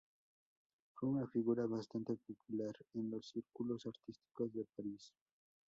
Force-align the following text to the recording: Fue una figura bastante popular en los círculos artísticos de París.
Fue 0.95 1.09
una 1.09 1.27
figura 1.27 1.67
bastante 1.67 2.15
popular 2.15 2.75
en 2.95 3.11
los 3.11 3.29
círculos 3.29 3.85
artísticos 3.85 4.51
de 4.51 4.65
París. 4.75 5.13